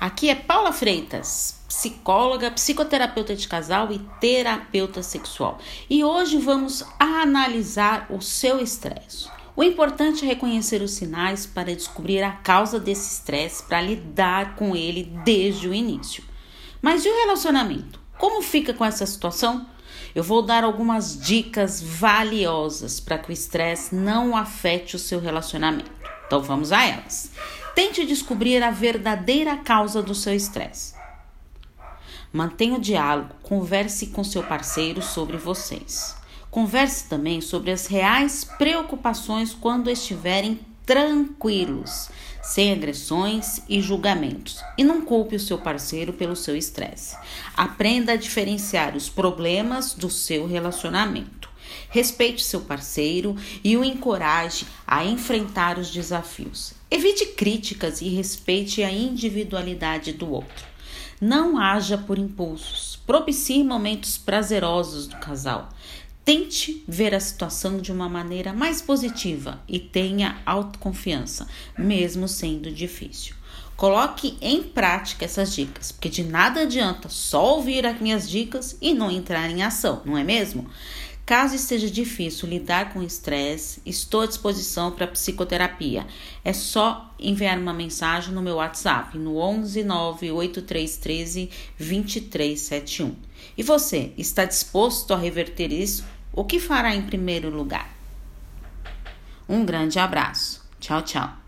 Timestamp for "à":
84.22-84.26